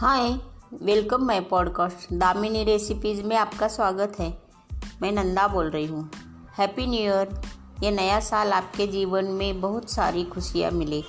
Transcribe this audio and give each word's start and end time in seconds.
Hi 0.00 0.38
welcome 0.82 1.22
my 1.22 1.40
podcast 1.40 2.12
Damini 2.12 2.64
recipes 2.64 3.22
में 3.22 3.36
आपका 3.36 3.68
स्वागत 3.68 4.12
है। 4.18 4.42
मैं 5.02 5.12
नंदा 5.12 5.48
बोल 5.48 5.70
रही 5.70 5.86
हूँ। 5.86 6.10
हैप्पी 6.58 6.86
न्यू 6.86 7.00
ईयर 7.00 7.42
ये 7.82 7.90
नया 7.90 8.20
साल 8.20 8.52
आपके 8.52 8.86
जीवन 8.86 9.24
में 9.24 9.60
बहुत 9.60 9.90
सारी 9.90 10.24
खुशियाँ 10.24 10.70
मिले। 10.70 11.02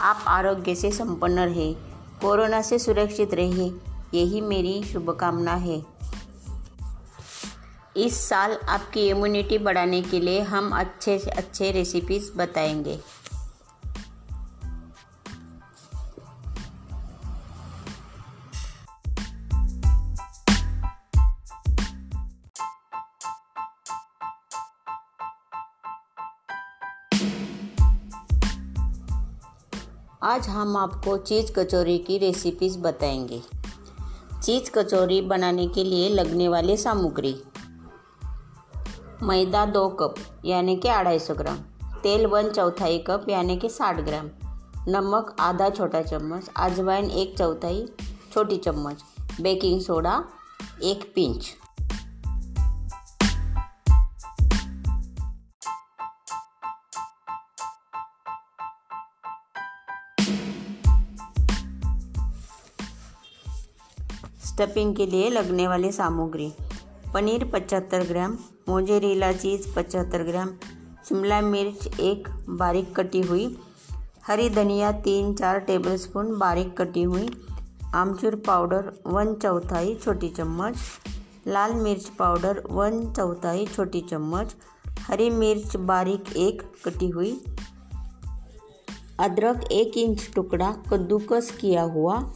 आप 0.00 0.24
आरोग्य 0.26 0.74
से 0.74 0.90
संपन्न 0.90 1.38
रहे, 1.38 1.74
कोरोना 2.20 2.62
से 2.62 2.78
सुरक्षित 2.78 3.34
रहिए 3.34 3.76
यही 4.14 4.40
मेरी 4.40 4.82
शुभकामना 4.82 5.54
है। 5.54 5.86
इस 7.96 8.28
साल 8.28 8.58
आपकी 8.68 9.08
इम्यूनिटी 9.08 9.58
बढ़ाने 9.58 10.02
के 10.02 10.20
लिए 10.20 10.40
हम 10.40 10.70
अच्छे 10.70 11.18
से 11.18 11.30
अच्छे 11.30 11.70
रेसिपीज़ 11.70 12.32
बताएँगे। 12.36 13.00
आज 30.24 30.48
हम 30.48 30.76
आपको 30.76 31.16
चीज़ 31.16 31.52
कचौरी 31.52 31.98
की 31.98 32.18
रेसिपीज़ 32.18 32.78
बताएँगे। 32.78 33.42
चीज़ 34.42 34.70
कचौरी 34.70 35.20
बनाने 35.20 35.68
के 35.68 35.84
लिए 35.84 36.08
लगने 36.08 36.48
वाली 36.48 36.76
सामग्री। 36.76 37.42
मैदा 39.22 39.66
दो 39.66 39.88
कप, 39.88 40.14
यानी 40.44 40.76
कि 40.76 40.88
अढ़ाई 40.88 41.18
सौ 41.18 41.34
ग्राम। 41.34 41.56
तेल 41.98 42.26
वन 42.26 42.50
चौथाई 42.50 42.98
कप, 42.98 43.26
यानी 43.28 43.56
कि 43.56 43.68
साठ 43.68 44.00
ग्राम। 44.00 44.30
नमक 44.88 45.36
आधा 45.40 45.70
छोटा 45.70 46.02
चम्मच, 46.02 46.50
अजवाइन 46.56 47.10
एक 47.10 47.38
चौथाई 47.38 47.88
छोटी 48.32 48.56
चम्मच। 48.56 49.02
बेकिंग 49.40 49.80
सोडा 49.80 50.24
एक 50.82 51.12
पिंच। 51.14 51.46
स्टफिंग 64.54 64.96
के 64.96 65.06
लिए 65.06 65.30
लगने 65.30 65.68
वाली 65.68 65.92
सामग्री। 65.92 66.52
पनीर 67.14 67.44
पचहत्तर 67.44 68.02
ग्राम, 68.02 68.38
मोजेरीला 68.68 69.32
चीज़ 69.32 69.74
पचहत्तर 69.74 70.22
ग्राम, 70.22 70.48
शिमला 71.08 71.40
मिर्च 71.40 72.00
एक 72.00 72.28
बारीक 72.48 72.96
कटी 72.96 73.20
हुई, 73.20 73.58
हरी 74.26 74.50
धनिया 74.50 74.92
तीन 74.92 75.34
चार 75.34 75.58
टेबलस्पून 75.58 76.38
बारीक 76.38 76.82
कटी 76.82 77.02
हुई, 77.02 77.30
आमचूर 77.94 78.34
पाउडर 78.34 78.92
वन 79.06 79.34
चौथाई 79.34 79.94
छोटी 79.94 80.28
चम्मच, 80.28 80.76
लाल 81.46 81.74
मिर्च 81.74 82.04
पाउडर 82.04 82.62
वन 82.70 83.12
चौथाई 83.12 83.66
छोटी 83.66 84.00
चम्मच, 84.00 84.54
हरी 85.00 85.30
मिर्च 85.30 85.76
बारीक 85.76 86.36
एक 86.36 86.62
कटी 86.84 87.08
हुई, 87.08 87.44
अदरक 89.20 89.72
एक 89.72 89.98
इंच 89.98 90.30
टुकड़ा 90.34 90.76
कद्दूकस 90.90 91.58
किया 91.60 91.82
हुआ 91.82 92.34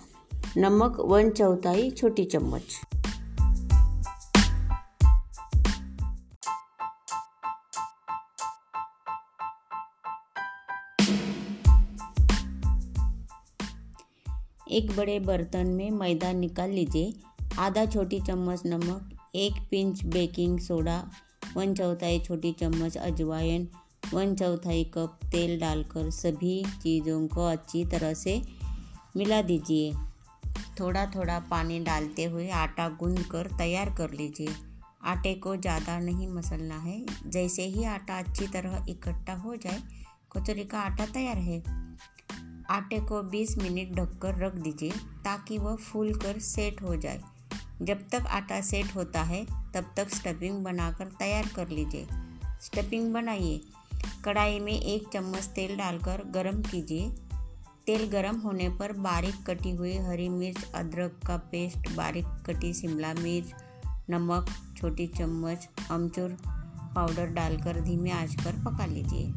नमक, 0.56 1.00
वन 1.00 1.30
चौथाई, 1.30 1.91
छोटी 1.91 2.24
चम्मच. 2.24 2.62
एक 14.70 14.96
बड़े 14.96 15.20
बर्तन 15.20 15.66
में 15.66 15.91
मैदा 15.91 16.32
निकाल 16.32 16.70
लीजिए. 16.70 17.15
आधा 17.59 17.86
छोटी 17.86 18.20
चम्मच 18.20 18.62
नमक, 18.66 19.19
एक 19.34 19.53
पिंच 19.70 20.04
बेकिंग 20.04 20.59
सोडा, 20.59 21.10
वन 21.54 21.75
चौथाई 21.75 22.20
छोटी 22.20 22.53
चम्मच 22.53 22.97
अजवाइन, 22.97 23.69
वन 24.15 24.34
चौथाई 24.34 24.84
कप 24.84 25.19
तेल 25.25 25.60
डालकर 25.60 26.10
सभी 26.10 26.65
चीज़ों 26.82 27.26
को 27.26 27.47
अच्छी 27.47 27.84
तरह 27.84 28.15
से 28.15 28.42
मिला 29.16 29.42
दीजिए. 29.42 29.94
थोड़ा 30.81 31.06
थोड़ा 31.06 31.39
पानी 31.41 31.81
डालते 31.81 32.25
हुए 32.25 32.50
आटा 32.50 32.89
गूंद 32.89 33.22
कर 33.22 33.47
तैयार 33.47 33.91
कर 33.91 34.11
लीजिए। 34.11 34.49
आटे 35.03 35.34
को 35.34 35.56
ज़्यादा 35.56 35.99
नहीं 35.99 36.28
मसलना 36.28 36.77
है। 36.77 37.06
जैसे 37.27 37.62
ही 37.62 37.84
आटा 37.84 38.19
अच्छी 38.19 38.47
तरह 38.47 38.84
इकट्ठा 38.89 39.34
हो 39.34 39.56
जाए, 39.56 39.83
कचौरी 40.33 40.65
का 40.65 40.81
आटा 40.81 41.06
तैयार 41.06 41.37
है। 41.37 41.62
आटे 42.71 43.00
को 43.00 43.22
20 43.22 43.59
मिनट 43.59 43.94
ढककर 43.97 44.39
रख 44.39 44.55
दीजिए 44.55 44.91
ताकि 45.25 45.59
वह 45.59 45.77
फूल 45.77 46.15
कर 46.15 46.39
सेट 46.39 46.83
हो 46.83 46.97
जाए। 46.97 47.21
जब 47.83 48.09
तक 48.09 48.27
आटा 48.27 48.60
सेट 48.60 48.95
होता 48.95 49.22
है, 49.22 49.45
तब 49.45 49.95
तक 49.97 50.09
स्टफिंग 50.09 50.65
बनाकर 50.65 51.05
तैयार 51.05 51.49
कर 51.56 51.69
लीजिए। 51.69 52.06
स्टफिंग 52.60 53.12
बनाइए। 53.15 53.60
कढ़ाई 54.25 54.60
में 54.60 54.72
एक 54.72 55.09
चम्मच 55.12 55.45
तेल 55.45 55.77
डालकर 55.77 56.22
गरम 56.25 56.62
कीजिए। 56.62 57.28
तेल 57.88 58.10
गरम 58.10 58.37
होने 58.37 58.69
पर 58.69 58.93
बारीक 58.93 59.47
कटी 59.47 59.71
हुई 59.71 59.97
हरी 59.97 60.28
मिर्च, 60.28 60.72
अदरक 60.75 61.21
का 61.26 61.37
पेस्ट, 61.37 61.97
बारीक 61.97 62.26
कटी 62.47 62.75
शिमला 62.75 63.15
मिर्च, 63.15 63.54
नमक, 64.10 64.47
छोटी 64.76 65.06
चम्मच, 65.06 65.69
अमचूर 65.91 66.37
पाउडर 66.94 67.27
डालकर 67.27 67.81
धीमे 67.81 68.10
आँच 68.10 68.34
पर 68.34 68.53
पका 68.53 68.87
लीजिए। 68.87 69.32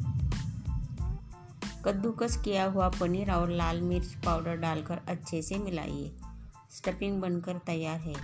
कद्दूकस 1.85 2.38
किया 2.38 2.66
हुआ 2.66 2.90
पनीर 2.90 3.31
और 3.31 3.50
लाल 3.50 3.81
मिर्च 3.81 4.07
पाउडर 4.07 4.56
डालकर 4.56 5.01
अच्छे 5.07 5.41
से 5.41 5.56
मिलाइए। 5.56 6.16
स्टफिंग 6.72 7.22
बनकर 7.22 7.57
तैयार 7.57 8.00
है। 8.00 8.16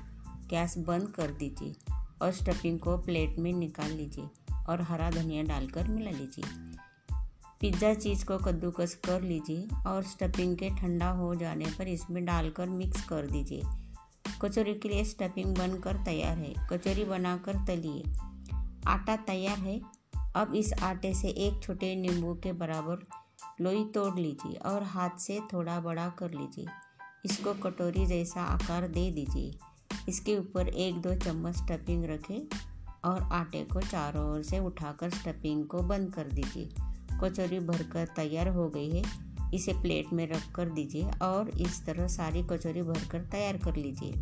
गैस 0.50 0.78
बंद 0.78 1.08
कर 1.08 1.28
दीजिए 1.28 1.76
और 2.22 2.32
स्टफिंग 2.32 2.80
को 2.80 2.98
प्लेट 2.98 3.40
में 3.40 3.54
निकाल 3.54 3.92
लीजिए 3.92 4.56
और 4.70 4.82
हरा 4.82 5.10
धनिया 5.10 5.44
डालकर 5.44 5.88
मिला 5.88 6.12
लीजिए। 6.12 6.77
पिज़्ज़ा 7.62 7.94
चीज़ 7.94 8.26
को 8.26 8.38
कद्दूकस 8.38 8.94
कर 9.06 9.22
लीजिए 9.22 9.68
और 9.88 10.04
स्टफिंग 10.04 10.56
के 10.58 10.70
ठंडा 10.70 11.10
हो 11.10 11.34
जाने 11.36 11.66
पर 11.78 11.88
इसमें 11.88 12.24
डालकर 12.26 12.70
मिक्स 12.70 13.06
कर 13.06 13.28
दीजिए। 13.28 13.62
कचौरी 14.42 14.74
के 14.74 14.90
लिए 14.90 15.04
स्टफिंग 15.04 15.56
बनकर 15.58 16.04
तैयार 16.06 16.38
है। 16.38 16.54
कचौरी 16.70 17.06
बनाकर 17.06 17.66
तलिए। 17.66 18.04
आटा 18.88 19.16
तैयार 19.16 19.58
है। 19.58 19.80
अब 20.36 20.54
इस 20.56 20.74
आटे 20.84 21.14
से 21.14 21.28
एक 21.28 21.62
छोटे 21.64 21.96
नींबू 21.96 22.34
के 22.34 22.54
बराबर 22.54 23.06
लोई 23.62 23.84
तोड़ 23.86 24.14
लीजिए 24.20 24.58
और 24.66 24.84
हाथ 24.84 25.18
से 25.20 25.40
थोड़ा 25.54 25.80
बड़ा 25.80 26.08
कर 26.10 26.32
लीजिए। 26.32 26.66
इसको 27.26 27.54
कटोरी 27.54 28.06
जैसा 28.06 28.42
आकार 28.42 28.88
दे 28.88 29.10
दीजिए। 29.12 29.52
इसके 30.10 30.38
ऊपर 30.38 30.68
एक 30.68 31.02
दो 31.02 31.16
चम्मच 31.16 31.56
स्टफिंग 31.56 32.06
रखें 32.06 32.40
और 33.06 33.22
आटे 33.34 33.64
को 33.64 33.82
चारों 33.82 34.32
ओर 34.32 34.44
से 34.44 34.60
उठाकर 34.60 35.10
स्टफिंग 35.10 35.66
को 35.66 35.82
बंद 35.84 36.14
कर 36.14 36.32
दीजिए। 36.32 36.70
कचौरी 37.24 37.60
भरकर 37.60 38.08
तैयार 38.16 38.48
हो 38.48 38.70
गई 38.70 38.90
है। 38.90 39.04
इसे 39.54 39.74
प्लेट 39.74 40.14
में 40.14 40.28
रख 40.28 40.52
कर 40.52 40.70
दीजिए 40.70 41.10
और 41.22 41.50
इस 41.50 41.86
तरह 41.86 42.08
सारी 42.08 42.44
कचौरी 42.44 42.82
भरकर 42.82 43.22
तैयार 43.22 43.58
कर 43.58 43.76
लीजिए। 43.76 44.14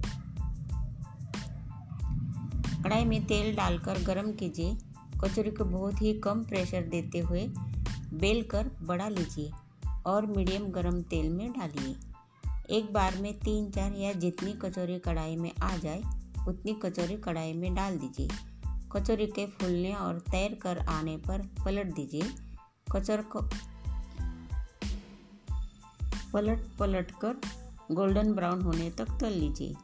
कढ़ाई 2.83 3.05
में 3.05 3.25
तेल 3.25 3.55
डालकर 3.55 4.01
गरम 4.03 4.31
कीजिए। 4.31 4.77
कचौरी 5.23 5.51
को 5.51 5.65
बहुत 5.65 6.01
ही 6.01 6.13
कम 6.13 6.43
प्रेशर 6.43 6.81
देते 6.81 7.19
हुए 7.19 7.47
बेल 8.13 8.43
कर 8.43 8.71
बढ़ा 8.81 9.09
लीजिए 9.09 9.51
और 10.05 10.25
मीडियम 10.25 10.65
गरम 10.65 11.01
तेल 11.01 11.29
में 11.29 11.51
डालिए। 11.51 11.95
एक 12.77 12.93
बार 12.93 13.17
में 13.17 13.39
तीन, 13.39 13.71
चार 13.71 13.93
या 13.93 14.13
जितनी 14.13 14.53
कचौरी 14.53 14.99
कढ़ाई 14.99 15.35
में 15.35 15.51
आ 15.61 15.77
जाए, 15.77 16.01
उतनी 16.47 16.73
कचौरी 16.73 17.17
कढ़ाई 17.17 17.53
में 17.53 17.75
डाल 17.75 17.97
दीजिए। 17.97 18.29
कचौरी 18.91 19.27
के 19.27 19.45
फूलने 19.45 19.93
और 19.93 20.19
तैर 20.19 20.53
कर 20.61 20.77
आने 20.77 21.17
पर 21.17 21.41
पलट 21.65 21.95
दीजिए। 21.95 22.21
कचर 22.91 23.21
को 23.21 23.41
पलट 26.33 26.59
पलट 26.79 27.11
कर 27.11 27.41
गोल्डन 27.91 28.33
ब्राउन 28.33 28.61
होने 28.61 28.89
तक 28.89 29.17
तल 29.21 29.31
लीजिए। 29.31 29.75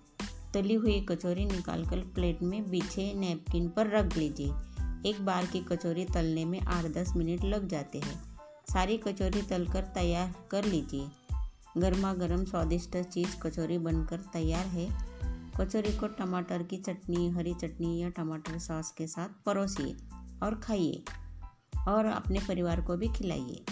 तली 0.54 0.74
हुई 0.74 1.06
कचौरी 1.10 1.46
निकालकर 1.46 2.00
प्लेट 2.00 2.44
में 2.44 2.70
बिछे 2.70 3.14
नैपकिन 3.14 3.70
पर 3.70 3.88
रख 3.88 4.18
लीजिए। 4.18 4.54
एक 5.10 5.26
बार 5.26 5.46
की 5.46 5.60
कचौरी 5.60 6.06
तलने 6.06 6.46
में 6.46 6.62
आठ 6.62 6.86
दस 6.86 7.14
मिनट 7.16 7.44
लग 7.44 7.68
जाते 7.68 8.00
हैं। 8.00 8.38
सारी 8.74 8.98
कचौरी 8.98 9.42
तलकर 9.42 9.82
तैयार 9.82 10.36
कर 10.52 10.66
लीजिए। 10.66 11.10
गर्मा 11.78 12.14
गर्म 12.14 12.46
स्वादिष्ट 12.46 12.98
चीज़ 12.98 13.38
कचौरी 13.38 13.78
बनकर 13.78 14.18
तैयार 14.18 14.66
है। 14.66 15.12
कचौरी 15.60 15.98
को 15.98 16.08
टमाटर 16.08 16.64
की 16.64 16.78
चटनी, 16.78 17.30
हरी 17.30 17.54
चटनी 17.54 18.02
या 18.02 18.10
टमाटर 18.10 18.60
सॉस 18.60 18.92
के 18.92 19.08
साथ 19.08 19.30
परोसिए 19.46 19.98
और 20.44 20.56
खाइए। 20.56 21.04
और 21.88 22.06
अपने 22.06 22.40
परिवार 22.40 22.82
को 22.82 22.98
भी 22.98 23.08
खिलाइए। 23.08 23.64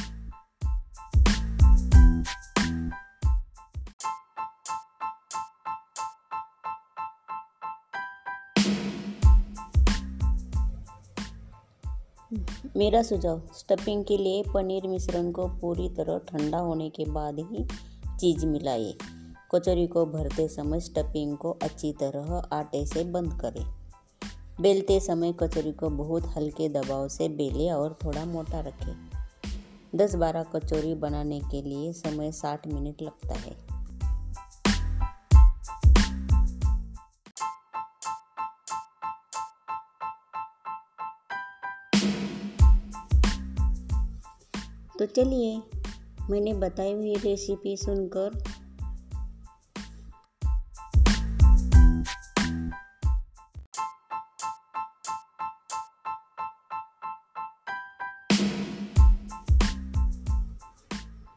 मेरा 12.78 13.02
सुझाव 13.02 13.42
स्टफिंग 13.54 14.06
के 14.06 14.18
लिए 14.18 14.44
पनीर 14.54 14.88
मिश्रण 14.88 15.32
को 15.32 15.48
पूरी 15.48 15.90
तरह 15.90 16.18
ठंडा 16.18 16.58
होने 16.58 16.90
के 16.90 17.06
बाद 17.12 17.40
ही 17.40 17.66
चीज़ 18.20 18.46
मिलाइए। 18.46 18.98
कचौरी 19.56 19.88
को 19.88 20.06
भरते 20.06 20.48
समय 20.48 20.80
स्टफिंग 20.80 21.38
को 21.38 21.52
अच्छी 21.52 21.94
तरह 21.94 22.50
आटे 22.54 22.86
से 22.86 23.04
बंद 23.04 23.34
करें। 23.42 23.79
बेलते 24.62 25.00
समय 25.00 25.34
कचौरी 25.40 25.72
को 25.72 25.90
बहुत 25.90 26.24
हल्के 26.38 26.70
दबाव 26.70 27.08
से 27.08 27.30
बेले 27.30 27.70
और 27.72 27.98
थोड़ा 28.06 28.26
मोटा 28.26 28.60
रखें। 28.60 29.10
10-12 29.96 30.44
कचौरी 30.56 30.94
बनाने 30.94 31.40
के 31.40 31.62
लिए 31.62 31.94
समय 31.94 32.32
60 32.32 32.68
मिनट 32.68 33.02
लगता 33.02 33.34
है। 33.34 33.70
तो 45.00 45.06
चलिए, 45.06 45.62
मैंने 46.30 46.54
बताई 46.54 46.94
हुई 46.94 47.16
रेसिपी 47.16 47.78
सुनकर 47.78 48.44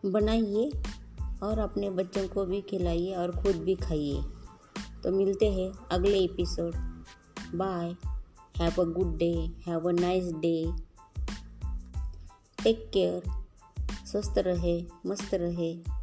बनाइए 0.07 0.71
और 1.43 1.59
अपने 1.59 1.91
बच्चों 1.91 2.29
को 2.29 2.45
भी 2.45 2.61
खिलाइए 2.61 3.15
और 3.15 3.31
खुद 3.43 3.57
भी 3.57 3.75
खाइए। 3.75 4.23
तो 5.05 5.11
मिलते 5.11 5.53
हैं 5.53 5.73
अगले 5.93 6.19
episode 6.19 6.75
bye 7.55 7.97
have 8.57 8.83
a 8.83 8.85
good 8.85 9.17
day 9.17 9.51
have 9.67 9.89
a 9.89 9.93
nice 9.93 10.33
day 10.33 10.73
take 12.65 12.91
care 12.95 13.23
स्वस्थ 14.07 14.39
रहे, 14.39 14.85
मस्त 15.07 15.35
रहे। 15.35 16.02